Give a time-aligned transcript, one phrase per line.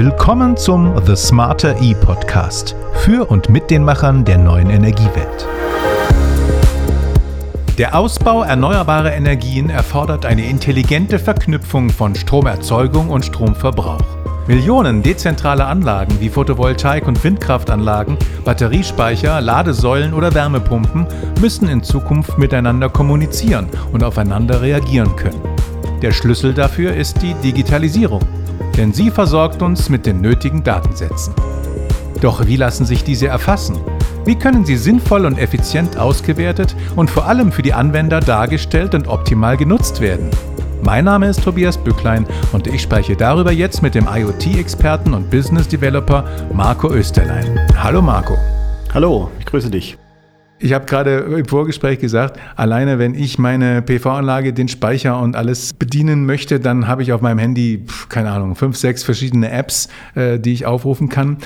[0.00, 5.48] Willkommen zum The Smarter E Podcast für und mit den Machern der neuen Energiewelt.
[7.78, 14.04] Der Ausbau erneuerbarer Energien erfordert eine intelligente Verknüpfung von Stromerzeugung und Stromverbrauch.
[14.46, 21.08] Millionen dezentrale Anlagen wie Photovoltaik- und Windkraftanlagen, Batteriespeicher, Ladesäulen oder Wärmepumpen
[21.40, 25.40] müssen in Zukunft miteinander kommunizieren und aufeinander reagieren können.
[26.02, 28.20] Der Schlüssel dafür ist die Digitalisierung,
[28.76, 31.34] denn sie versorgt uns mit den nötigen Datensätzen.
[32.20, 33.78] Doch wie lassen sich diese erfassen?
[34.24, 39.08] Wie können sie sinnvoll und effizient ausgewertet und vor allem für die Anwender dargestellt und
[39.08, 40.30] optimal genutzt werden?
[40.82, 45.68] Mein Name ist Tobias Bücklein und ich spreche darüber jetzt mit dem IoT-Experten und Business
[45.68, 47.58] Developer Marco Österlein.
[47.76, 48.34] Hallo Marco.
[48.94, 49.98] Hallo, ich grüße dich.
[50.60, 55.72] Ich habe gerade im Vorgespräch gesagt, alleine wenn ich meine PV-Anlage, den Speicher und alles
[55.72, 60.40] bedienen möchte, dann habe ich auf meinem Handy, keine Ahnung, fünf, sechs verschiedene Apps, äh,
[60.40, 61.38] die ich aufrufen kann.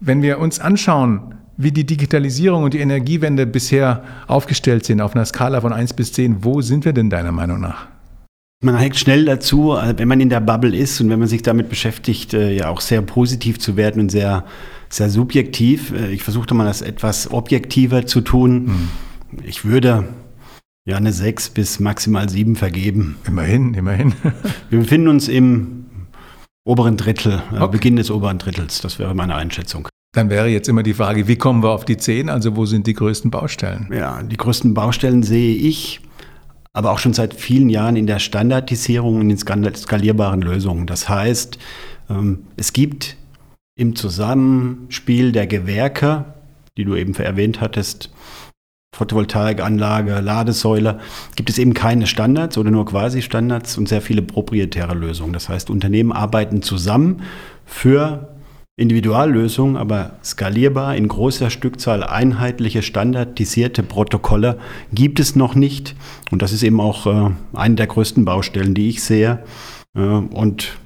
[0.00, 5.24] Wenn wir uns anschauen, wie die Digitalisierung und die Energiewende bisher aufgestellt sind auf einer
[5.24, 7.86] Skala von 1 bis 10, wo sind wir denn deiner Meinung nach?
[8.62, 11.42] Man neigt schnell dazu, äh, wenn man in der Bubble ist und wenn man sich
[11.42, 14.44] damit beschäftigt, äh, ja auch sehr positiv zu werden und sehr,
[14.88, 15.92] sehr subjektiv.
[15.92, 18.66] Äh, ich versuchte mal das etwas objektiver zu tun.
[18.66, 18.88] Hm.
[19.44, 20.08] Ich würde
[20.86, 23.16] ja eine 6 bis maximal 7 vergeben.
[23.26, 24.14] Immerhin, immerhin.
[24.70, 25.86] Wir befinden uns im
[26.64, 27.68] oberen Drittel, okay.
[27.68, 28.80] Beginn des oberen Drittels.
[28.80, 29.88] Das wäre meine Einschätzung.
[30.12, 32.30] Dann wäre jetzt immer die Frage, wie kommen wir auf die 10?
[32.30, 33.90] Also wo sind die größten Baustellen?
[33.92, 36.00] Ja, die größten Baustellen sehe ich
[36.72, 40.86] aber auch schon seit vielen Jahren in der Standardisierung und in skalierbaren Lösungen.
[40.86, 41.58] Das heißt,
[42.10, 43.16] ähm, es gibt
[43.76, 46.24] im Zusammenspiel der Gewerke,
[46.76, 48.10] die du eben erwähnt hattest,
[48.96, 51.00] Photovoltaikanlage, Ladesäule,
[51.36, 55.34] gibt es eben keine Standards oder nur quasi Standards und sehr viele proprietäre Lösungen.
[55.34, 57.22] Das heißt, Unternehmen arbeiten zusammen
[57.66, 58.36] für
[58.78, 64.58] Individuallösungen, aber skalierbar in großer Stückzahl einheitliche, standardisierte Protokolle
[64.92, 65.94] gibt es noch nicht.
[66.30, 69.42] Und das ist eben auch äh, eine der größten Baustellen, die ich sehe.
[69.94, 70.78] Äh, und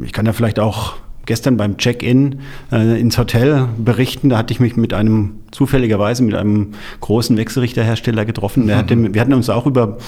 [0.00, 0.94] ich kann da vielleicht auch
[1.26, 2.40] gestern beim Check-in
[2.70, 4.28] äh, ins Hotel berichten.
[4.28, 8.66] Da hatte ich mich mit einem, zufälligerweise mit einem großen Wechselrichterhersteller getroffen.
[8.66, 9.98] Der hatte, wir hatten uns auch über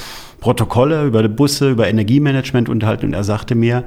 [0.41, 3.85] Protokolle, über Busse, über Energiemanagement unterhalten und er sagte mir,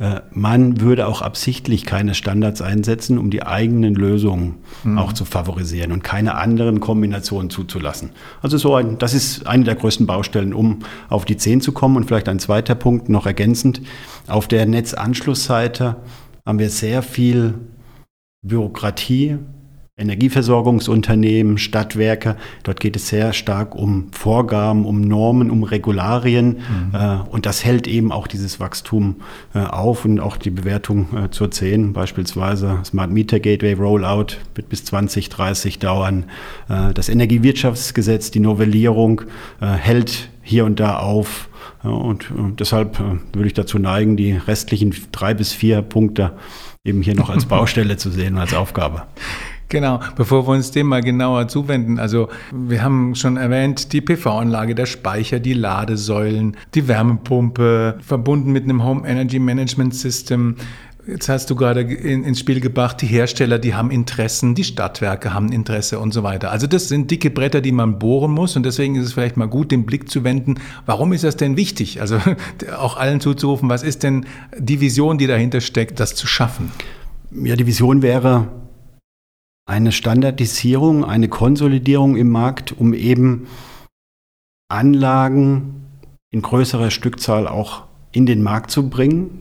[0.00, 4.98] äh, man würde auch absichtlich keine Standards einsetzen, um die eigenen Lösungen mhm.
[4.98, 8.10] auch zu favorisieren und keine anderen Kombinationen zuzulassen.
[8.40, 11.96] Also so ein, das ist eine der größten Baustellen, um auf die 10 zu kommen.
[11.96, 13.80] Und vielleicht ein zweiter Punkt noch ergänzend.
[14.28, 15.96] Auf der Netzanschlussseite
[16.48, 17.56] haben wir sehr viel
[18.40, 19.36] Bürokratie,
[19.98, 22.36] Energieversorgungsunternehmen, Stadtwerke.
[22.62, 26.56] Dort geht es sehr stark um Vorgaben, um Normen, um Regularien.
[26.56, 26.94] Mhm.
[26.94, 29.16] Äh, und das hält eben auch dieses Wachstum
[29.54, 31.92] äh, auf und auch die Bewertung äh, zur 10.
[31.92, 36.24] Beispielsweise Smart Meter Gateway Rollout wird bis 2030 dauern.
[36.94, 39.22] Das Energiewirtschaftsgesetz, die Novellierung
[39.60, 41.50] hält hier und da auf.
[41.94, 46.32] Und äh, deshalb würde ich dazu neigen, die restlichen drei bis vier Punkte
[46.84, 49.04] eben hier noch als Baustelle zu sehen als Aufgabe.
[49.70, 54.74] Genau, bevor wir uns dem mal genauer zuwenden, also wir haben schon erwähnt, die PV-Anlage,
[54.74, 60.56] der Speicher, die Ladesäulen, die Wärmepumpe, verbunden mit einem Home Energy Management System.
[61.08, 65.32] Jetzt hast du gerade in, ins Spiel gebracht, die Hersteller, die haben Interessen, die Stadtwerke
[65.32, 66.50] haben Interesse und so weiter.
[66.50, 69.48] Also das sind dicke Bretter, die man bohren muss und deswegen ist es vielleicht mal
[69.48, 72.02] gut, den Blick zu wenden, warum ist das denn wichtig?
[72.02, 72.20] Also
[72.78, 74.26] auch allen zuzurufen, was ist denn
[74.58, 76.72] die Vision, die dahinter steckt, das zu schaffen?
[77.30, 78.48] Ja, die Vision wäre,
[79.64, 83.46] eine Standardisierung, eine Konsolidierung im Markt, um eben
[84.68, 85.86] Anlagen
[86.30, 87.87] in größerer Stückzahl auch
[88.18, 89.38] in den Markt zu bringen.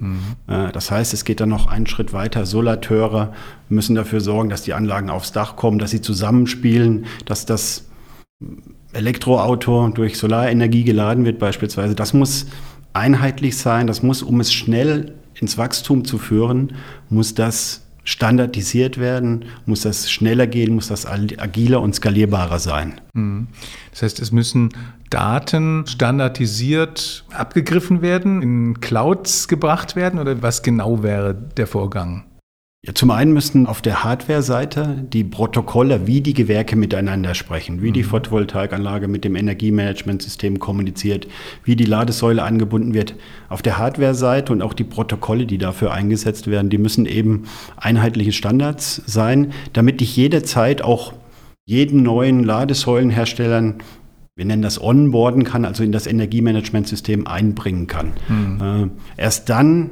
[0.48, 0.54] Mhm.
[0.54, 2.46] Äh, das heißt, es geht dann noch einen Schritt weiter.
[2.46, 3.34] Solateure
[3.70, 7.86] müssen dafür sorgen, dass die Anlagen aufs Dach kommen, dass sie zusammenspielen, dass das
[8.94, 11.96] Elektroauto durch Solarenergie geladen wird beispielsweise.
[11.96, 12.46] Das muss
[12.94, 13.88] einheitlich sein.
[13.88, 16.74] Das muss, um es schnell ins Wachstum zu führen,
[17.10, 23.02] muss das standardisiert werden, muss das schneller gehen, muss das agiler und skalierbarer sein.
[23.14, 23.48] Mhm.
[23.90, 24.70] Das heißt, es müssen
[25.10, 32.26] Daten standardisiert abgegriffen werden, in Clouds gebracht werden oder was genau wäre der Vorgang?
[32.86, 37.90] Ja, zum einen müssten auf der Hardware-Seite die Protokolle, wie die Gewerke miteinander sprechen, wie
[37.90, 37.94] mhm.
[37.94, 41.28] die Photovoltaikanlage mit dem Energiemanagementsystem kommuniziert,
[41.64, 43.16] wie die Ladesäule angebunden wird.
[43.50, 48.32] Auf der Hardware-Seite und auch die Protokolle, die dafür eingesetzt werden, die müssen eben einheitliche
[48.32, 51.14] Standards sein, damit ich jederzeit auch
[51.66, 53.80] jeden neuen Ladesäulenherstellern
[54.38, 58.14] wir nennen das Onboarden kann, also in das Energiemanagementsystem einbringen kann.
[58.30, 58.92] Mhm.
[59.18, 59.90] Äh, erst dann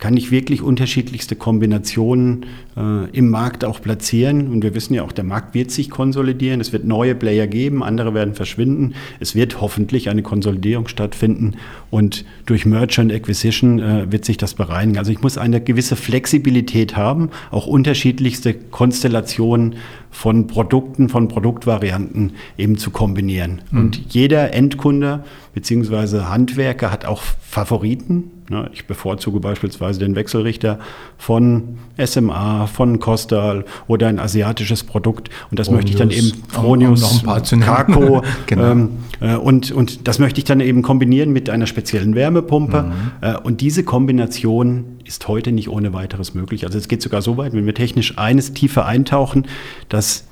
[0.00, 2.46] kann ich wirklich unterschiedlichste Kombinationen
[2.76, 4.46] äh, im Markt auch platzieren.
[4.46, 6.60] Und wir wissen ja auch, der Markt wird sich konsolidieren.
[6.60, 8.94] Es wird neue Player geben, andere werden verschwinden.
[9.18, 11.54] Es wird hoffentlich eine Konsolidierung stattfinden
[11.90, 14.98] und durch Merger and Acquisition äh, wird sich das bereinigen.
[14.98, 19.74] Also ich muss eine gewisse Flexibilität haben, auch unterschiedlichste Konstellationen
[20.10, 23.62] von Produkten, von Produktvarianten eben zu kombinieren.
[23.70, 23.78] Mhm.
[23.78, 25.24] Und jeder Endkunde
[25.54, 26.22] bzw.
[26.22, 28.30] Handwerker hat auch Favoriten.
[28.50, 30.78] Ne, ich bevorzuge beispielsweise den Wechselrichter
[31.18, 35.28] von SMA, von Costal oder ein asiatisches Produkt.
[35.50, 37.24] Und das Fronius, möchte ich dann eben Fronius,
[37.60, 38.22] Kako.
[38.46, 38.70] genau.
[38.70, 38.90] ähm,
[39.20, 42.84] äh, und, und das möchte ich dann eben kombinieren mit einer speziellen Wärmepumpe.
[42.84, 42.92] Mhm.
[43.20, 46.64] Äh, und diese Kombination ist heute nicht ohne weiteres möglich.
[46.64, 49.46] Also es geht sogar so weit, wenn wir technisch eines tiefer eintauchen,
[49.90, 50.27] dass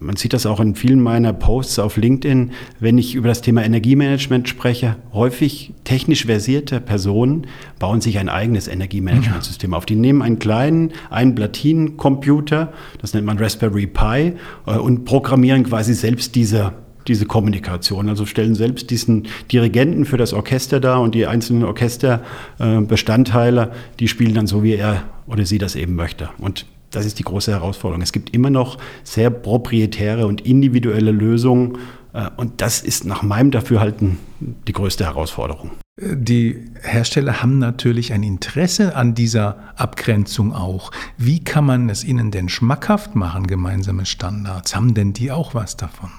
[0.00, 3.64] man sieht das auch in vielen meiner Posts auf LinkedIn, wenn ich über das Thema
[3.64, 7.46] Energiemanagement spreche, häufig technisch versierte Personen
[7.78, 9.86] bauen sich ein eigenes Energiemanagementsystem auf.
[9.86, 14.34] Die nehmen einen kleinen, einen Platinencomputer, das nennt man Raspberry Pi,
[14.66, 16.72] äh, und programmieren quasi selbst diese
[17.06, 18.10] diese Kommunikation.
[18.10, 24.34] Also stellen selbst diesen Dirigenten für das Orchester dar und die einzelnen Orchesterbestandteile, die spielen
[24.34, 26.28] dann so, wie er oder sie das eben möchte.
[26.36, 28.02] Und das ist die große Herausforderung.
[28.02, 31.78] Es gibt immer noch sehr proprietäre und individuelle Lösungen.
[32.12, 35.72] Äh, und das ist nach meinem Dafürhalten die größte Herausforderung.
[36.00, 40.92] Die Hersteller haben natürlich ein Interesse an dieser Abgrenzung auch.
[41.16, 44.76] Wie kann man es ihnen denn schmackhaft machen, gemeinsame Standards?
[44.76, 46.10] Haben denn die auch was davon?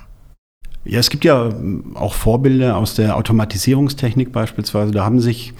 [0.84, 1.54] Ja, es gibt ja
[1.94, 4.92] auch Vorbilder aus der Automatisierungstechnik beispielsweise.
[4.92, 5.54] Da haben sich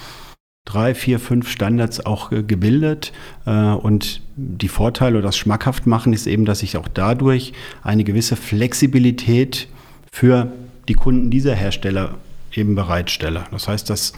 [0.66, 3.12] drei, vier, fünf Standards auch gebildet.
[3.46, 7.54] Äh, und die Vorteile oder das schmackhaft machen ist eben, dass ich auch dadurch
[7.84, 9.68] eine gewisse Flexibilität
[10.12, 10.52] für
[10.88, 12.16] die Kunden dieser Hersteller
[12.54, 13.44] eben bereitstelle.
[13.52, 14.14] Das heißt, dass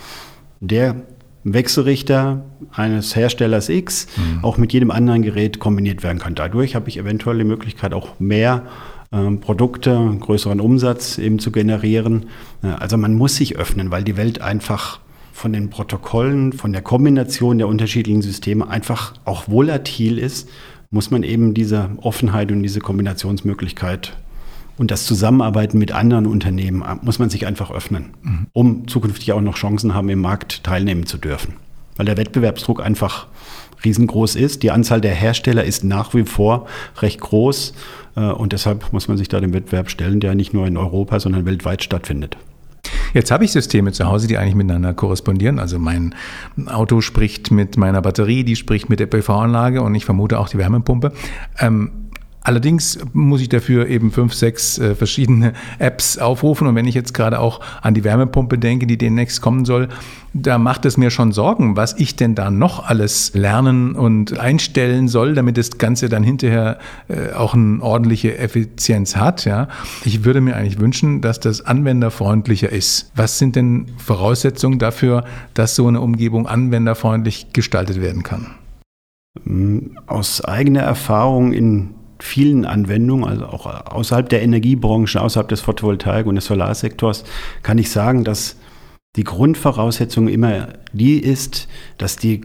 [0.59, 0.95] der
[1.43, 4.43] Wechselrichter eines Herstellers X mhm.
[4.43, 6.35] auch mit jedem anderen Gerät kombiniert werden kann.
[6.35, 8.63] Dadurch habe ich eventuell die Möglichkeit, auch mehr
[9.11, 12.27] ähm, Produkte, größeren Umsatz eben zu generieren.
[12.63, 14.99] Äh, also man muss sich öffnen, weil die Welt einfach
[15.31, 20.49] von den Protokollen, von der Kombination der unterschiedlichen Systeme einfach auch volatil ist,
[20.89, 24.17] muss man eben diese Offenheit und diese Kombinationsmöglichkeit
[24.77, 28.47] und das Zusammenarbeiten mit anderen Unternehmen, äh, muss man sich einfach öffnen, mhm.
[28.53, 31.53] um zukünftig auch noch Chancen haben, im Markt teilnehmen zu dürfen.
[31.97, 33.27] Weil der Wettbewerbsdruck einfach
[33.83, 34.63] riesengroß ist.
[34.63, 36.67] Die Anzahl der Hersteller ist nach wie vor
[36.99, 37.73] recht groß
[38.15, 41.19] äh, und deshalb muss man sich da dem Wettbewerb stellen, der nicht nur in Europa,
[41.19, 42.37] sondern weltweit stattfindet.
[43.13, 45.59] Jetzt habe ich Systeme zu Hause, die eigentlich miteinander korrespondieren.
[45.59, 46.15] Also mein
[46.67, 50.57] Auto spricht mit meiner Batterie, die spricht mit der PV-Anlage und ich vermute auch die
[50.57, 51.11] Wärmepumpe.
[51.59, 52.00] Ähm,
[52.43, 56.67] Allerdings muss ich dafür eben fünf, sechs äh, verschiedene Apps aufrufen.
[56.67, 59.89] Und wenn ich jetzt gerade auch an die Wärmepumpe denke, die demnächst kommen soll,
[60.33, 65.07] da macht es mir schon Sorgen, was ich denn da noch alles lernen und einstellen
[65.07, 66.79] soll, damit das Ganze dann hinterher
[67.09, 69.45] äh, auch eine ordentliche Effizienz hat.
[69.45, 69.67] Ja.
[70.03, 73.11] Ich würde mir eigentlich wünschen, dass das anwenderfreundlicher ist.
[73.15, 78.55] Was sind denn Voraussetzungen dafür, dass so eine Umgebung anwenderfreundlich gestaltet werden kann?
[80.07, 86.35] Aus eigener Erfahrung in vielen Anwendungen, also auch außerhalb der Energiebranche, außerhalb des Photovoltaik- und
[86.35, 87.23] des Solarsektors,
[87.63, 88.57] kann ich sagen, dass
[89.15, 92.41] die Grundvoraussetzung immer die ist, dass die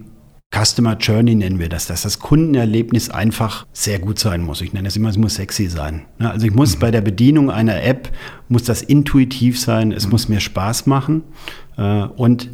[0.54, 4.60] Customer Journey nennen wir das, dass das Kundenerlebnis einfach sehr gut sein muss.
[4.60, 6.06] Ich nenne das immer, es muss sexy sein.
[6.18, 6.80] Ne, also ich muss mhm.
[6.80, 8.10] bei der Bedienung einer App,
[8.48, 10.12] muss das intuitiv sein, es mhm.
[10.12, 11.24] muss mir Spaß machen
[11.76, 12.50] äh, und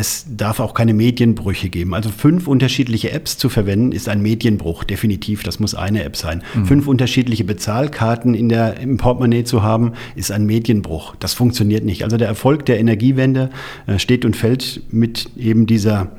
[0.00, 1.92] es darf auch keine Medienbrüche geben.
[1.92, 5.42] Also fünf unterschiedliche Apps zu verwenden, ist ein Medienbruch, definitiv.
[5.42, 6.42] Das muss eine App sein.
[6.54, 6.64] Mhm.
[6.64, 11.14] Fünf unterschiedliche Bezahlkarten in der, im Portemonnaie zu haben, ist ein Medienbruch.
[11.20, 12.02] Das funktioniert nicht.
[12.02, 13.50] Also der Erfolg der Energiewende
[13.86, 16.12] äh, steht und fällt mit eben dieser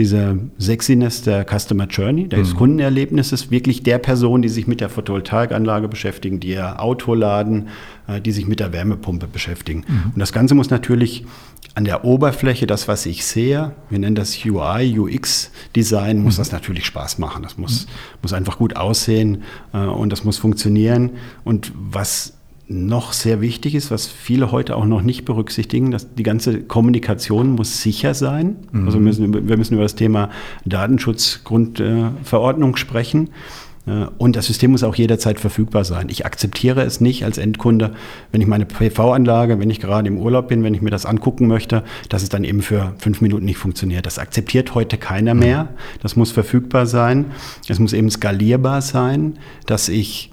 [0.00, 2.56] diese Sexiness der Customer Journey, des mhm.
[2.56, 7.68] Kundenerlebnisses, wirklich der Person, die sich mit der Photovoltaikanlage beschäftigen, die ihr Auto laden,
[8.08, 9.84] äh, die sich mit der Wärmepumpe beschäftigen.
[9.86, 10.12] Mhm.
[10.14, 11.26] Und das Ganze muss natürlich
[11.74, 16.40] an der Oberfläche, das, was ich sehe, wir nennen das UI, UX-Design, muss mhm.
[16.40, 17.42] das natürlich Spaß machen.
[17.42, 17.90] Das muss, mhm.
[18.22, 19.42] muss einfach gut aussehen
[19.74, 21.10] äh, und das muss funktionieren.
[21.44, 22.39] Und was
[22.70, 27.56] noch sehr wichtig ist, was viele heute auch noch nicht berücksichtigen, dass die ganze Kommunikation
[27.56, 28.58] muss sicher sein.
[28.70, 28.86] Mhm.
[28.86, 30.30] Also müssen, wir müssen über das Thema
[30.64, 33.30] Datenschutzgrundverordnung sprechen.
[33.86, 36.10] Äh, und das System muss auch jederzeit verfügbar sein.
[36.10, 37.94] Ich akzeptiere es nicht als Endkunde,
[38.30, 41.48] wenn ich meine PV-Anlage, wenn ich gerade im Urlaub bin, wenn ich mir das angucken
[41.48, 44.06] möchte, dass es dann eben für fünf Minuten nicht funktioniert.
[44.06, 45.40] Das akzeptiert heute keiner mhm.
[45.40, 45.68] mehr.
[46.02, 47.32] Das muss verfügbar sein.
[47.68, 50.29] Es muss eben skalierbar sein, dass ich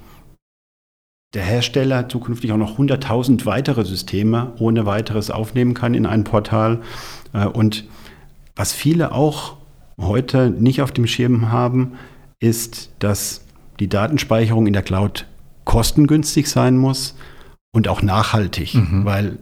[1.34, 6.82] der Hersteller zukünftig auch noch 100.000 weitere Systeme ohne weiteres aufnehmen kann in ein Portal.
[7.34, 7.86] Äh, und
[8.56, 9.58] was viele auch
[10.00, 11.94] heute nicht auf dem Schirm haben,
[12.40, 13.46] ist, dass
[13.80, 15.26] die Datenspeicherung in der Cloud
[15.66, 17.16] kostengünstig sein muss
[17.72, 19.06] und auch nachhaltig, mhm.
[19.06, 19.38] weil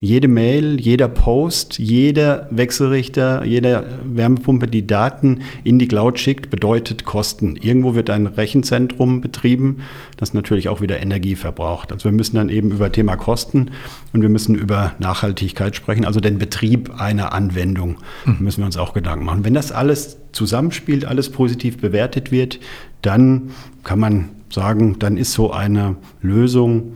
[0.00, 7.06] jede Mail, jeder Post, jeder Wechselrichter, jede Wärmepumpe, die Daten in die Cloud schickt, bedeutet
[7.06, 7.56] Kosten.
[7.56, 9.78] Irgendwo wird ein Rechenzentrum betrieben,
[10.18, 11.92] das natürlich auch wieder Energie verbraucht.
[11.92, 13.70] Also wir müssen dann eben über Thema Kosten
[14.12, 18.36] und wir müssen über Nachhaltigkeit sprechen, also den Betrieb einer Anwendung mhm.
[18.40, 19.46] müssen wir uns auch Gedanken machen.
[19.46, 22.60] Wenn das alles zusammenspielt, alles positiv bewertet wird,
[23.00, 23.50] dann
[23.82, 26.92] kann man sagen, dann ist so eine Lösung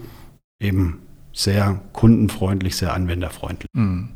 [0.60, 0.98] eben
[1.32, 3.68] sehr kundenfreundlich, sehr anwenderfreundlich.
[3.72, 4.10] Mhm.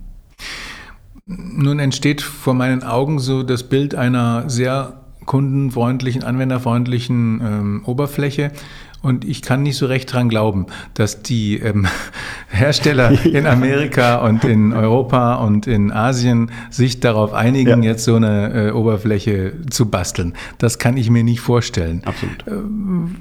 [1.27, 8.53] Nun entsteht vor meinen Augen so das Bild einer sehr kundenfreundlichen, anwenderfreundlichen ähm, Oberfläche.
[9.05, 11.87] Und ich kann nicht so recht dran glauben, dass die ähm,
[12.49, 17.91] Hersteller in Amerika und in Europa und in Asien sich darauf einigen, ja.
[17.91, 20.33] jetzt so eine äh, Oberfläche zu basteln.
[20.57, 22.01] Das kann ich mir nicht vorstellen.
[22.07, 22.47] Absolut.
[22.47, 22.53] Äh,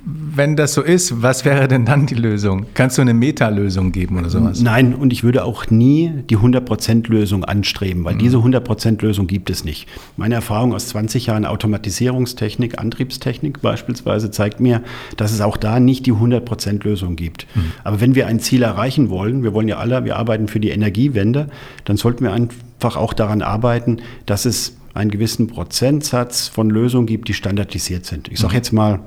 [0.06, 2.66] wenn das so ist, was wäre denn dann die Lösung?
[2.76, 4.62] Kannst du eine Meta-Lösung geben oder sowas?
[4.62, 8.20] Nein, und ich würde auch nie die 100%-Lösung anstreben, weil mhm.
[8.20, 9.90] diese 100%-Lösung gibt es nicht.
[10.16, 14.82] Meine Erfahrung aus 20 Jahren Automatisierungstechnik, Antriebstechnik beispielsweise zeigt mir,
[15.18, 17.48] dass es auch da nicht die 100%-Lösung gibt.
[17.56, 17.72] Mhm.
[17.84, 20.70] Aber wenn wir ein Ziel erreichen wollen, wir wollen ja alle, wir arbeiten für die
[20.70, 21.48] Energiewende,
[21.86, 27.28] dann sollten wir einfach auch daran arbeiten, dass es einen gewissen Prozentsatz von Lösungen gibt,
[27.28, 28.30] die standardisiert sind.
[28.30, 28.58] Ich sage mhm.
[28.58, 29.00] jetzt mal,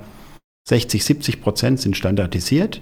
[0.68, 2.80] 60, 70 Prozent sind standardisiert.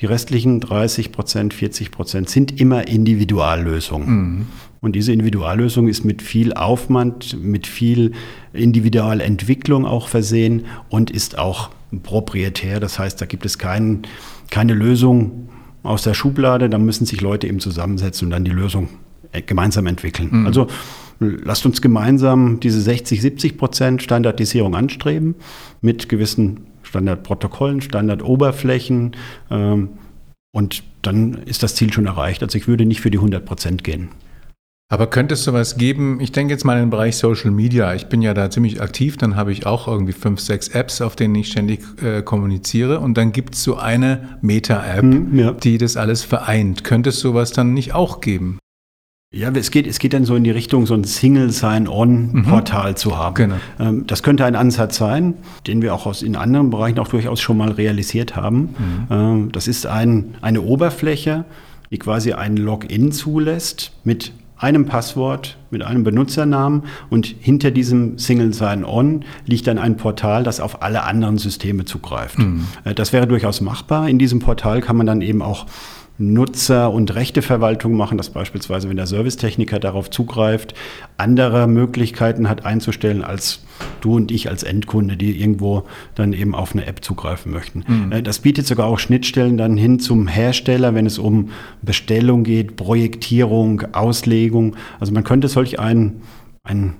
[0.00, 4.08] Die restlichen 30 Prozent, 40 Prozent sind immer Individuallösungen.
[4.08, 4.46] Mhm.
[4.80, 8.12] Und diese Individuallösung ist mit viel Aufwand, mit viel
[8.52, 11.70] Individualentwicklung auch versehen und ist auch
[12.02, 12.80] proprietär.
[12.80, 14.02] Das heißt, da gibt es kein,
[14.50, 15.48] keine Lösung
[15.82, 16.68] aus der Schublade.
[16.68, 18.88] Da müssen sich Leute eben zusammensetzen und dann die Lösung
[19.32, 20.28] äh, gemeinsam entwickeln.
[20.32, 20.46] Mhm.
[20.46, 20.66] Also
[21.20, 25.34] lasst uns gemeinsam diese 60, 70 Prozent Standardisierung anstreben
[25.80, 29.12] mit gewissen Standardprotokollen, Standardoberflächen.
[29.50, 29.90] Ähm,
[30.52, 32.42] und dann ist das Ziel schon erreicht.
[32.42, 34.08] Also ich würde nicht für die 100 Prozent gehen.
[34.88, 36.20] Aber könnte es sowas geben?
[36.20, 37.92] Ich denke jetzt mal in den Bereich Social Media.
[37.94, 39.16] Ich bin ja da ziemlich aktiv.
[39.16, 43.00] Dann habe ich auch irgendwie fünf, sechs Apps, auf denen ich ständig äh, kommuniziere.
[43.00, 45.52] Und dann gibt es so eine Meta-App, hm, ja.
[45.52, 46.84] die das alles vereint.
[46.84, 48.60] Könnte es sowas dann nicht auch geben?
[49.34, 52.96] Ja, es geht, es geht dann so in die Richtung, so ein Single Sign-On-Portal mhm.
[52.96, 53.34] zu haben.
[53.34, 53.56] Genau.
[53.80, 55.34] Ähm, das könnte ein Ansatz sein,
[55.66, 58.60] den wir auch aus, in anderen Bereichen auch durchaus schon mal realisiert haben.
[58.60, 59.06] Mhm.
[59.10, 61.44] Ähm, das ist ein, eine Oberfläche,
[61.90, 68.54] die quasi ein Login zulässt mit einem Passwort, mit einem Benutzernamen und hinter diesem Single
[68.54, 72.38] Sign-On liegt dann ein Portal, das auf alle anderen Systeme zugreift.
[72.38, 72.66] Mhm.
[72.84, 74.08] Äh, das wäre durchaus machbar.
[74.08, 75.66] In diesem Portal kann man dann eben auch
[76.18, 80.74] Nutzer- und Rechteverwaltung machen, dass beispielsweise, wenn der Servicetechniker darauf zugreift,
[81.16, 83.64] andere Möglichkeiten hat einzustellen als
[84.00, 87.84] du und ich als Endkunde, die irgendwo dann eben auf eine App zugreifen möchten.
[87.86, 88.12] Mhm.
[88.12, 91.50] Äh, das bietet sogar auch Schnittstellen dann hin zum Hersteller, wenn es um
[91.82, 94.76] Bestellung geht, Projektierung, Auslegung.
[94.98, 96.22] Also man könnte solch ein,
[96.62, 96.94] ein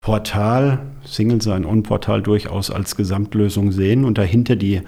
[0.00, 4.82] Portal, Single Sign-On-Portal durchaus als Gesamtlösung sehen und dahinter die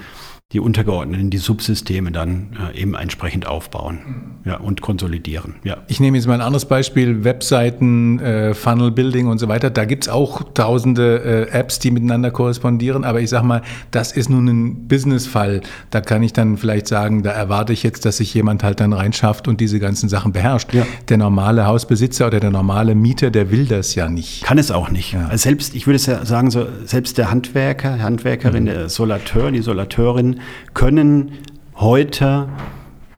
[0.55, 5.57] die Untergeordneten, die Subsysteme dann äh, eben entsprechend aufbauen ja, und konsolidieren.
[5.63, 5.77] Ja.
[5.89, 9.69] Ich nehme jetzt mal ein anderes Beispiel, Webseiten, äh, Funnel Building und so weiter.
[9.69, 14.13] Da gibt es auch tausende äh, Apps, die miteinander korrespondieren, aber ich sage mal, das
[14.13, 15.61] ist nun ein Businessfall.
[15.91, 18.95] Da kann ich dann vielleicht sagen, da erwarte ich jetzt, dass sich jemand halt dann
[18.95, 20.73] reinschafft und diese ganzen Sachen beherrscht.
[20.73, 20.87] Ja.
[21.11, 24.45] Der normale Hausbesitzer oder der normale Mieter, der will das ja nicht.
[24.45, 25.13] Kann es auch nicht.
[25.13, 25.27] Ja.
[25.27, 28.69] Also selbst, ich würde sagen, so, selbst der Handwerker, Handwerkerin, mhm.
[28.69, 30.38] der Solateur, die Solateurin,
[30.75, 31.33] können
[31.77, 32.49] heute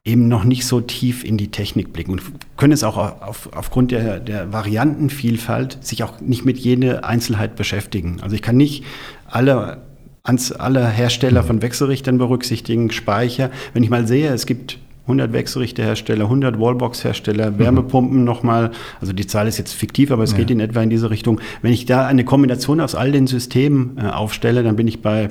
[0.03, 2.23] eben noch nicht so tief in die Technik blicken und
[2.57, 8.17] können es auch auf, aufgrund der, der Variantenvielfalt sich auch nicht mit jeder Einzelheit beschäftigen.
[8.21, 8.83] Also ich kann nicht
[9.27, 9.83] alle,
[10.23, 13.51] alle Hersteller von Wechselrichtern berücksichtigen, Speicher.
[13.73, 18.23] Wenn ich mal sehe, es gibt 100 Wechselrichterhersteller, 100 Wallbox-Hersteller, Wärmepumpen mhm.
[18.23, 20.37] nochmal, also die Zahl ist jetzt fiktiv, aber es ja.
[20.37, 21.41] geht in etwa in diese Richtung.
[21.61, 25.29] Wenn ich da eine Kombination aus all den Systemen äh, aufstelle, dann bin ich bei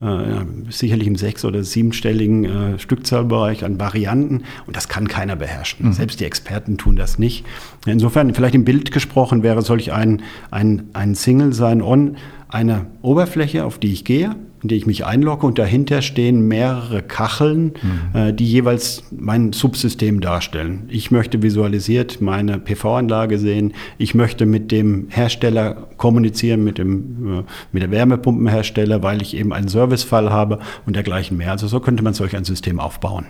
[0.00, 5.86] äh, sicherlich im sechs- oder siebenstelligen äh, Stückzahlbereich an Varianten und das kann keiner beherrschen.
[5.88, 5.92] Mhm.
[5.92, 7.44] Selbst die Experten tun das nicht.
[7.84, 12.16] Insofern, vielleicht im Bild gesprochen, wäre solch ein, ein, ein Single Sign-On
[12.50, 17.02] eine Oberfläche, auf die ich gehe, in die ich mich einlogge und dahinter stehen mehrere
[17.02, 18.18] Kacheln, mhm.
[18.18, 20.84] äh, die jeweils mein Subsystem darstellen.
[20.88, 23.72] Ich möchte visualisiert meine PV-Anlage sehen.
[23.98, 27.42] Ich möchte mit dem Hersteller kommunizieren, mit dem äh,
[27.72, 31.52] mit der Wärmepumpenhersteller, weil ich eben einen Servicefall habe und dergleichen mehr.
[31.52, 33.26] Also so könnte man solch ein System aufbauen.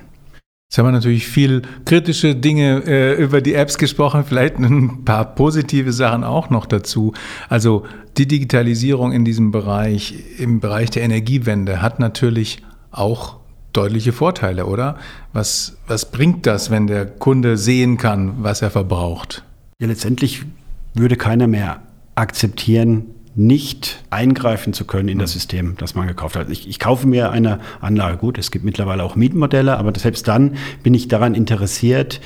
[0.70, 5.34] Jetzt haben wir natürlich viel kritische Dinge äh, über die Apps gesprochen, vielleicht ein paar
[5.34, 7.12] positive Sachen auch noch dazu.
[7.48, 7.86] Also
[8.16, 12.62] die Digitalisierung in diesem Bereich, im Bereich der Energiewende, hat natürlich
[12.92, 13.40] auch
[13.72, 14.96] deutliche Vorteile, oder?
[15.32, 19.42] Was, was bringt das, wenn der Kunde sehen kann, was er verbraucht?
[19.80, 20.44] Ja, letztendlich
[20.94, 21.82] würde keiner mehr
[22.14, 23.06] akzeptieren,
[23.40, 25.38] nicht eingreifen zu können in das mhm.
[25.38, 26.50] System, das man gekauft hat.
[26.50, 28.18] Ich, ich, kaufe mir eine Anlage.
[28.18, 32.20] Gut, es gibt mittlerweile auch Mietmodelle, aber selbst dann bin ich daran interessiert,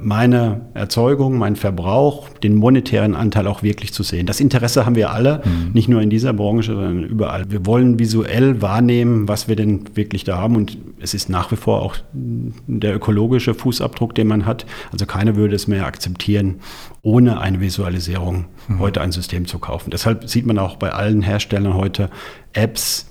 [0.00, 4.26] meine Erzeugung, mein Verbrauch, den monetären Anteil auch wirklich zu sehen.
[4.26, 5.70] Das Interesse haben wir alle, mhm.
[5.72, 7.48] nicht nur in dieser Branche, sondern überall.
[7.48, 10.56] Wir wollen visuell wahrnehmen, was wir denn wirklich da haben.
[10.56, 14.66] Und es ist nach wie vor auch der ökologische Fußabdruck, den man hat.
[14.90, 16.56] Also keiner würde es mehr akzeptieren,
[17.02, 18.80] ohne eine Visualisierung mhm.
[18.80, 19.90] heute ein System zu kaufen.
[19.90, 22.10] Deshalb sieht man auch bei allen Herstellern heute
[22.52, 23.08] Apps,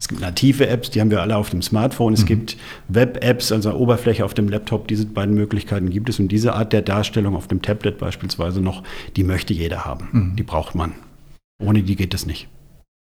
[0.00, 2.12] es gibt native Apps, die haben wir alle auf dem Smartphone.
[2.12, 2.26] Es mhm.
[2.26, 4.86] gibt Web-Apps, also Oberfläche auf dem Laptop.
[4.86, 6.20] Diese beiden Möglichkeiten gibt es.
[6.20, 8.84] Und diese Art der Darstellung auf dem Tablet beispielsweise noch,
[9.16, 10.08] die möchte jeder haben.
[10.12, 10.36] Mhm.
[10.36, 10.92] Die braucht man.
[11.60, 12.46] Ohne die geht es nicht.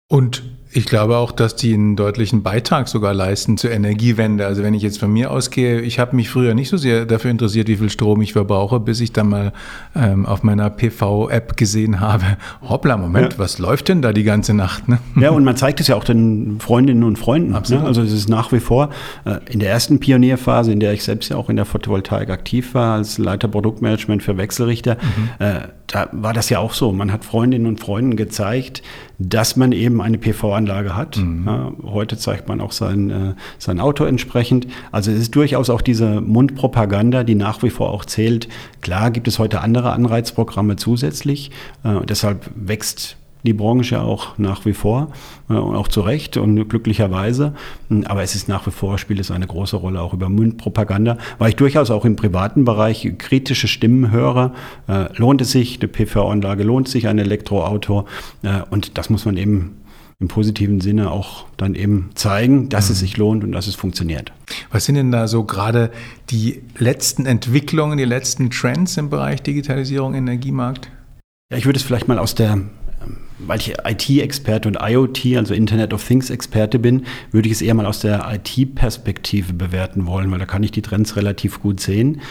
[0.10, 4.46] Und ich glaube auch, dass die einen deutlichen Beitrag sogar leisten zur Energiewende.
[4.46, 7.32] Also wenn ich jetzt von mir ausgehe, ich habe mich früher nicht so sehr dafür
[7.32, 9.54] interessiert, wie viel Strom ich verbrauche, bis ich dann mal
[9.96, 13.40] ähm, auf meiner PV-App gesehen habe, hoppla, Moment, ja.
[13.40, 14.90] was läuft denn da die ganze Nacht?
[14.90, 15.00] Ne?
[15.20, 17.52] Ja, und man zeigt es ja auch den Freundinnen und Freunden.
[17.52, 17.58] Ne?
[17.58, 17.84] Absolut.
[17.84, 17.88] Ne?
[17.88, 18.90] Also es ist nach wie vor
[19.26, 22.74] äh, in der ersten Pionierphase, in der ich selbst ja auch in der Photovoltaik aktiv
[22.74, 25.46] war, als Leiter Produktmanagement für Wechselrichter, mhm.
[25.46, 26.92] äh, da war das ja auch so.
[26.92, 28.84] Man hat Freundinnen und Freunden gezeigt,
[29.20, 30.18] dass man eben eine
[30.58, 31.18] PV-Anlage hat.
[31.18, 31.44] Mhm.
[31.46, 34.68] Ja, heute zeigt man auch sein, äh, sein Auto entsprechend.
[34.92, 38.48] Also es ist durchaus auch diese Mundpropaganda, die nach wie vor auch zählt.
[38.82, 41.52] Klar gibt es heute andere Anreizprogramme zusätzlich.
[41.84, 45.12] Äh, deshalb wächst die Branche auch nach wie vor
[45.50, 47.54] äh, und auch zu Recht und glücklicherweise.
[48.06, 51.50] Aber es ist nach wie vor, spielt es eine große Rolle auch über Mundpropaganda, weil
[51.50, 54.54] ich durchaus auch im privaten Bereich kritische Stimmen höre.
[54.88, 58.06] Äh, lohnt es sich, eine PV-Anlage, lohnt sich ein Elektroauto?
[58.44, 59.78] Äh, und das muss man eben
[60.20, 62.94] im positiven Sinne auch dann eben zeigen, dass mhm.
[62.94, 64.32] es sich lohnt und dass es funktioniert.
[64.72, 65.92] Was sind denn da so gerade
[66.30, 70.90] die letzten Entwicklungen, die letzten Trends im Bereich Digitalisierung, Energiemarkt?
[71.52, 72.62] Ja, ich würde es vielleicht mal aus der
[73.40, 77.86] weil ich IT-Experte und IoT, also Internet of Things-Experte bin, würde ich es eher mal
[77.86, 82.22] aus der IT-Perspektive bewerten wollen, weil da kann ich die Trends relativ gut sehen.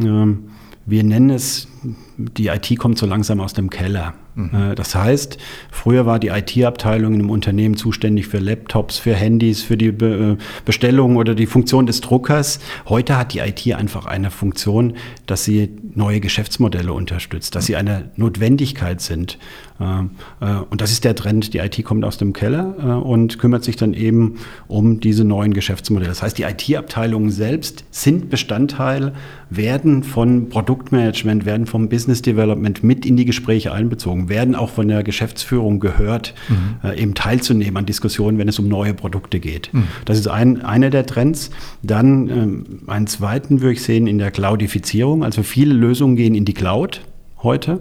[0.00, 0.50] Ähm,
[0.84, 1.68] wir nennen es,
[2.16, 4.14] die IT kommt so langsam aus dem Keller.
[4.38, 5.38] Äh, das heißt,
[5.70, 10.42] früher war die IT-Abteilung einem Unternehmen zuständig für Laptops, für Handys, für die Be äh,
[10.64, 12.60] Bestellung oder die Funktion des Druckers.
[12.88, 14.94] Heute hat die IT einfach eine Funktion,
[15.26, 19.38] dass sie neue Geschäftsmodelle unterstützt, dass sie eine Notwendigkeit sind.
[19.80, 20.10] Ähm,
[20.40, 21.54] äh, und das ist der Trend.
[21.54, 24.36] Die IT kommt aus dem Keller und kümmert sich dann eben
[24.66, 26.08] um diese neuen Geschäftsmodelle.
[26.08, 29.12] Das heißt, die IT-Abteilungen selbst sind Bestandteil,
[29.50, 34.88] werden von Produktmanagement, werden vom Business Development mit in die Gespräche einbezogen werden auch von
[34.88, 36.88] der Geschäftsführung gehört, mhm.
[36.88, 39.70] äh, eben teilzunehmen an Diskussionen, wenn es um neue Produkte geht.
[39.72, 39.84] Mhm.
[40.04, 41.50] Das ist ein, einer der Trends.
[41.82, 45.24] Dann ähm, einen zweiten würde ich sehen in der Cloudifizierung.
[45.24, 47.02] Also viele Lösungen gehen in die Cloud
[47.42, 47.80] heute.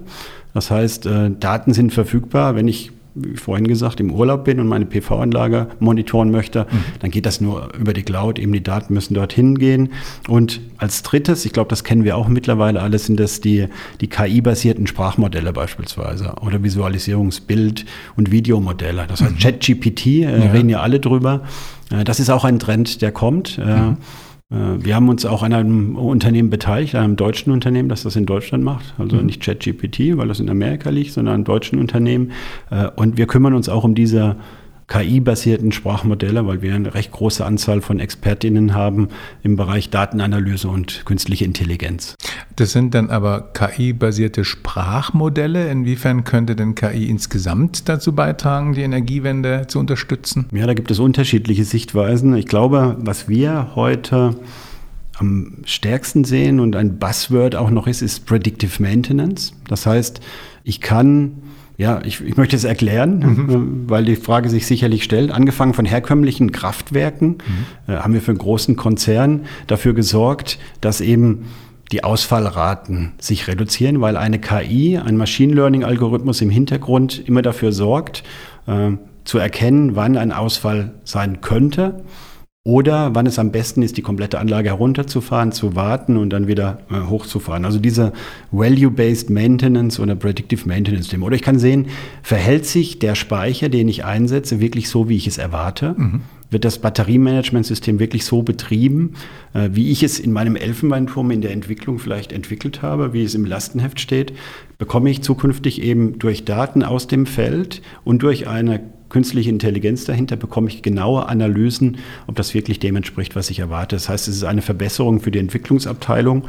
[0.58, 2.56] Das heißt, äh, Daten sind verfügbar.
[2.56, 6.84] Wenn ich wie vorhin gesagt, im Urlaub bin und meine PV-Anlage monitoren möchte, mhm.
[7.00, 8.40] dann geht das nur über die Cloud.
[8.40, 9.90] Eben die Daten müssen dorthin gehen.
[10.28, 13.68] Und als drittes, ich glaube, das kennen wir auch mittlerweile alles, sind das die,
[14.02, 19.06] die KI-basierten Sprachmodelle beispielsweise oder Visualisierungsbild- und Videomodelle.
[19.08, 19.38] Das heißt, mhm.
[19.38, 20.52] ChatGPT, äh, ja.
[20.52, 21.44] reden ja alle drüber.
[21.92, 23.60] Äh, das ist auch ein Trend, der kommt.
[23.60, 23.98] Äh, mhm.
[24.50, 28.26] Äh, wir haben uns auch an einem Unternehmen beteiligt, einem deutschen Unternehmen, das das in
[28.26, 28.94] Deutschland macht.
[28.98, 29.26] Also mhm.
[29.26, 32.32] nicht ChatGPT, weil das in Amerika liegt, sondern einem deutschen Unternehmen.
[32.70, 34.38] Äh, und wir kümmern uns auch um diese
[34.88, 39.10] KI-basierten Sprachmodelle, weil wir eine recht große Anzahl von Expertinnen haben
[39.44, 42.16] im Bereich Datenanalyse und künstliche Intelligenz.
[42.56, 45.70] Das sind dann aber KI-basierte Sprachmodelle.
[45.70, 50.46] Inwiefern könnte denn KI insgesamt dazu beitragen, die Energiewende zu unterstützen?
[50.54, 52.36] Ja, da gibt es unterschiedliche Sichtweisen.
[52.38, 54.36] Ich glaube, was wir heute
[55.20, 59.54] am stärksten sehen und ein Buzzword auch noch ist, ist Predictive Maintenance.
[59.68, 60.22] Das heißt,
[60.64, 61.42] ich kann
[61.78, 63.84] ja, ich, ich möchte es erklären, mhm.
[63.88, 65.32] weil die Frage sich sicherlich stellt.
[65.32, 67.38] Angefangen von herkömmlichen Kraftwerken
[67.88, 67.94] mhm.
[67.94, 71.46] äh, haben wir für einen großen Konzern dafür gesorgt, dass eben
[71.92, 78.24] die Ausfallraten sich reduzieren, weil eine KI, ein Machine Learning-Algorithmus im Hintergrund immer dafür sorgt,
[78.66, 78.92] äh,
[79.24, 82.04] zu erkennen, wann ein Ausfall sein könnte
[82.68, 86.80] oder wann es am besten ist, die komplette Anlage herunterzufahren, zu warten und dann wieder
[86.92, 87.64] äh, hochzufahren.
[87.64, 88.12] Also diese
[88.52, 91.86] Value-Based Maintenance oder Predictive Maintenance Oder ich kann sehen,
[92.24, 95.96] verhält sich der Speicher, den ich einsetze, wirklich so, wie ich es erwarte?
[95.98, 96.22] Mhm.
[96.50, 99.14] wird das Batteriemanagementsystem wirklich so betrieben,
[99.54, 103.34] äh, wie ich es in meinem Elfenbeinturm in der Entwicklung vielleicht entwickelt habe, wie es
[103.34, 104.34] im Lastenheft steht,
[104.78, 110.36] bekomme ich zukünftig eben durch Daten aus dem Feld und durch eine künstliche Intelligenz dahinter,
[110.36, 113.96] bekomme ich genaue Analysen, ob das wirklich dem entspricht, was ich erwarte.
[113.96, 116.48] Das heißt, es ist eine Verbesserung für die Entwicklungsabteilung.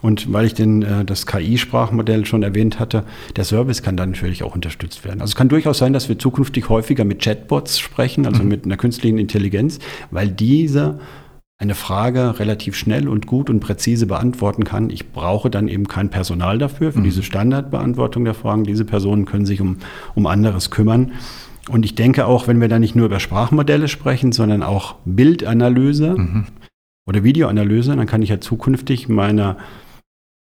[0.00, 3.04] Und weil ich den, äh, das KI-Sprachmodell schon erwähnt hatte,
[3.36, 5.20] der Service kann dann natürlich auch unterstützt werden.
[5.20, 8.48] Also es kann durchaus sein, dass wir zukünftig häufiger mit Chatbots sprechen, also mhm.
[8.48, 11.00] mit einer künstlichen Intelligenz, weil diese
[11.60, 14.90] eine Frage relativ schnell und gut und präzise beantworten kann.
[14.90, 17.04] Ich brauche dann eben kein Personal dafür, für mhm.
[17.04, 18.62] diese Standardbeantwortung der Fragen.
[18.62, 19.78] Diese Personen können sich um,
[20.14, 21.12] um anderes kümmern.
[21.68, 26.14] Und ich denke auch, wenn wir da nicht nur über Sprachmodelle sprechen, sondern auch Bildanalyse
[26.18, 26.46] mhm.
[27.06, 29.56] oder Videoanalyse, dann kann ich ja zukünftig meine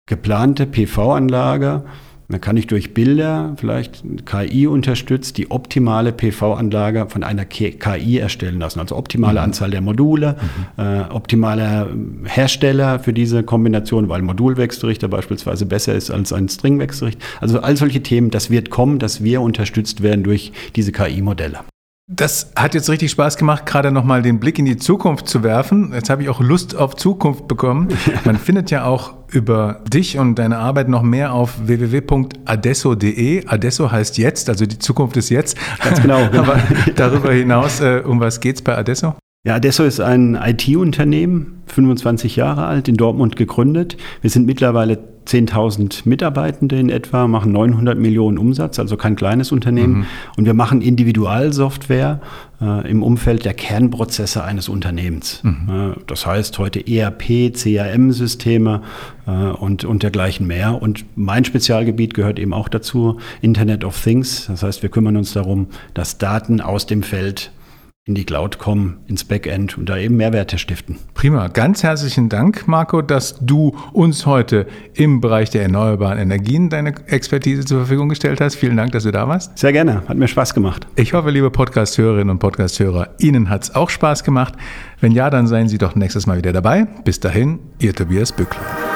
[0.06, 1.84] geplante PV-Anlage
[2.28, 8.58] dann kann ich durch Bilder, vielleicht KI unterstützt, die optimale PV-Anlage von einer KI erstellen
[8.58, 8.80] lassen.
[8.80, 9.44] Also optimale mhm.
[9.44, 10.36] Anzahl der Module,
[10.76, 10.82] mhm.
[10.82, 11.88] äh, optimale
[12.24, 17.24] Hersteller für diese Kombination, weil Modulwechselrichter beispielsweise besser ist als ein Stringwechselrichter.
[17.40, 21.60] Also all solche Themen, das wird kommen, dass wir unterstützt werden durch diese KI-Modelle.
[22.08, 25.90] Das hat jetzt richtig Spaß gemacht, gerade nochmal den Blick in die Zukunft zu werfen.
[25.92, 27.88] Jetzt habe ich auch Lust auf Zukunft bekommen.
[28.24, 33.48] Man findet ja auch über dich und deine Arbeit noch mehr auf www.adesso.de.
[33.48, 35.58] Adesso heißt jetzt, also die Zukunft ist jetzt.
[35.82, 36.24] Ganz genau.
[36.30, 36.44] genau.
[36.44, 36.60] Aber
[36.94, 39.14] darüber hinaus, äh, um was geht es bei Adesso?
[39.44, 43.96] Ja, Adesso ist ein IT-Unternehmen, 25 Jahre alt, in Dortmund gegründet.
[44.20, 49.98] Wir sind mittlerweile 10.000 Mitarbeitende in etwa, machen 900 Millionen Umsatz, also kein kleines Unternehmen.
[49.98, 50.06] Mhm.
[50.36, 52.20] Und wir machen Individualsoftware
[52.60, 55.42] äh, im Umfeld der Kernprozesse eines Unternehmens.
[55.42, 55.68] Mhm.
[55.68, 58.82] Äh, das heißt heute ERP, CRM-Systeme
[59.26, 60.80] äh, und, und dergleichen mehr.
[60.80, 64.46] Und mein Spezialgebiet gehört eben auch dazu, Internet of Things.
[64.46, 67.50] Das heißt, wir kümmern uns darum, dass Daten aus dem Feld
[68.06, 70.96] in die Cloud kommen, ins Backend und da eben Mehrwerte stiften.
[71.14, 71.48] Prima.
[71.48, 77.64] Ganz herzlichen Dank, Marco, dass du uns heute im Bereich der erneuerbaren Energien deine Expertise
[77.64, 78.54] zur Verfügung gestellt hast.
[78.54, 79.58] Vielen Dank, dass du da warst.
[79.58, 80.04] Sehr gerne.
[80.06, 80.86] Hat mir Spaß gemacht.
[80.94, 84.54] Ich hoffe, liebe Podcast-Hörerinnen und Podcast-Hörer, Ihnen hat es auch Spaß gemacht.
[85.00, 86.86] Wenn ja, dann seien Sie doch nächstes Mal wieder dabei.
[87.04, 88.95] Bis dahin, Ihr Tobias Bückler.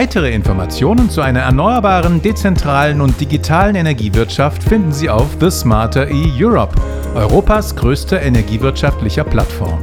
[0.00, 6.32] Weitere Informationen zu einer erneuerbaren, dezentralen und digitalen Energiewirtschaft finden Sie auf The Smarter E
[6.42, 6.74] Europe,
[7.14, 9.78] Europas größter energiewirtschaftlicher Plattform.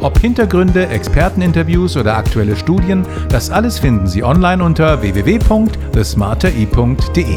[0.00, 7.36] Ob Hintergründe, Experteninterviews oder aktuelle Studien, das alles finden Sie online unter www.thesmartere.de.